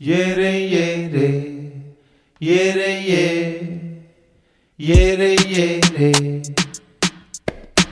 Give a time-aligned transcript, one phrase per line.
[0.00, 1.72] Yere, yere,
[2.38, 4.04] yere, yere,
[4.78, 6.42] yere, yere.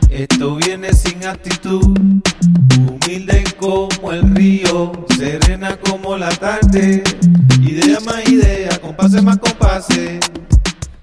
[0.08, 1.98] Esto viene sin actitud,
[2.78, 7.02] humilde como el río, serena como la tarde.
[7.60, 10.20] Idea más idea, compase más compase.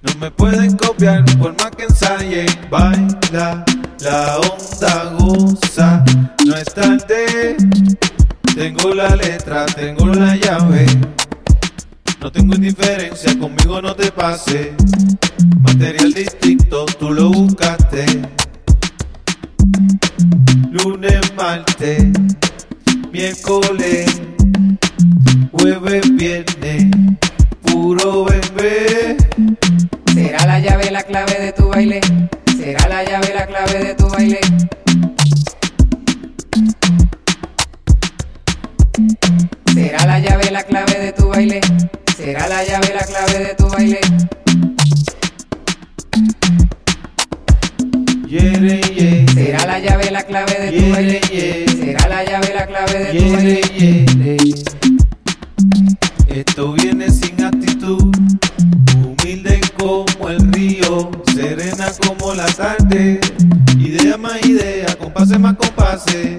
[0.04, 2.48] No me pueden copiar por más que ensayen.
[2.70, 3.66] Baila,
[4.00, 6.06] la onda goza,
[6.46, 7.58] no es tarde.
[8.56, 10.86] Tengo la letra, tengo la llave.
[12.22, 14.74] No tengo indiferencia, conmigo no te pase.
[15.62, 18.06] Material distinto, tú lo buscaste.
[20.72, 22.06] Lunes, martes,
[23.12, 24.22] miércoles,
[25.52, 26.92] jueves, viernes,
[27.64, 29.18] puro bebé.
[30.14, 32.02] Será la llave la clave de tu baile.
[32.56, 34.40] Será la llave la clave de tu baile.
[40.54, 41.60] La clave de tu baile.
[42.16, 44.00] Será la llave la clave de tu baile.
[49.34, 51.22] Será la llave la clave de tu baile.
[51.76, 53.62] Será la llave la clave de tu baile.
[56.28, 58.16] Esto viene sin actitud,
[59.04, 63.20] humilde como el río, serena como la tarde.
[63.80, 66.38] Idea más idea, compase más compase.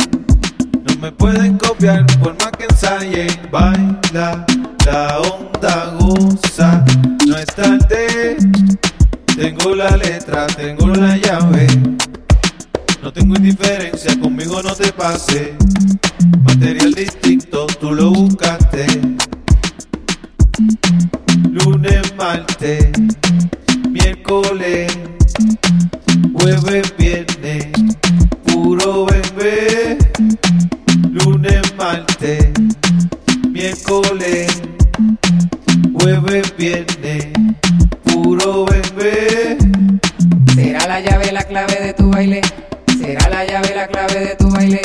[1.85, 3.29] Por más que ensayen.
[3.51, 4.47] Baila,
[4.87, 6.83] la onda goza,
[7.27, 8.39] no es tarde.
[9.37, 11.67] Tengo la letra, tengo la llave.
[13.03, 15.57] No tengo indiferencia, conmigo no te pase.
[16.45, 18.87] Material distinto, tú lo buscaste.
[21.51, 22.93] Lunes, martes,
[23.91, 24.91] miércoles,
[26.33, 27.34] jueves, viernes,
[33.65, 34.47] miércoles,
[35.95, 37.33] jueves, viernes,
[38.05, 39.57] puro bebé.
[40.55, 42.43] Será la llave la clave de tu baile.
[42.99, 44.83] Será la llave la clave de tu baile.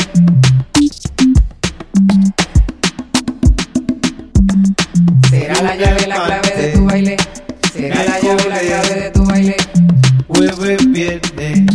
[5.29, 7.17] Será la llave la clave de tu baile.
[7.73, 9.57] Será la llave la clave de tu baile.
[10.29, 11.65] Jueves, viernes,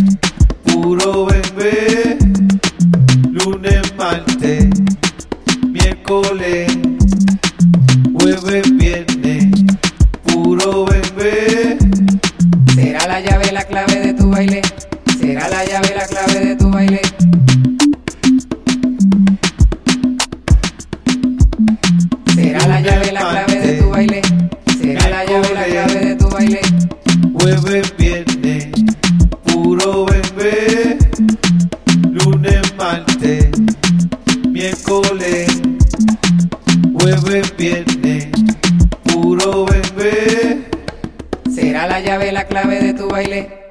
[0.65, 2.17] puro bebé.
[3.31, 4.71] Lunes, martes,
[5.71, 6.94] miércoles,
[8.25, 9.53] jueves, viernes,
[10.25, 11.77] puro bebé.
[12.75, 14.63] Será la llave la clave de tu baile.
[15.19, 17.01] Será la llave la clave de tu baile.
[22.35, 24.23] Será la llave la clave de tu baile.
[24.81, 26.61] Será la llave la clave de tu baile.
[27.35, 28.73] Jueves, viernes,
[29.45, 30.97] puro bebé.
[32.11, 33.51] Lunes, martes,
[34.49, 35.61] miércoles,
[37.05, 38.29] jueves, viernes,
[39.05, 40.65] puro bebé.
[41.55, 43.64] Será la llave la clave de tu baile.